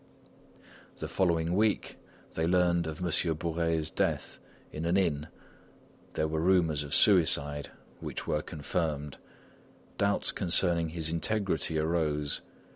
The 0.97 1.07
following 1.07 1.53
week 1.55 1.99
they 2.33 2.47
learned 2.47 2.87
of 2.87 3.01
Monsieur 3.01 3.35
Bourais' 3.35 3.91
death 3.93 4.39
in 4.71 4.87
an 4.87 4.97
inn. 4.97 5.27
There 6.13 6.27
were 6.27 6.39
rumours 6.41 6.81
of 6.81 6.95
suicide, 6.95 7.69
which 7.99 8.25
were 8.25 8.41
confirmed; 8.41 9.19
doubts 9.99 10.31
concerning 10.31 10.89
his 10.89 11.11
integrity 11.11 11.77
arose. 11.77 12.41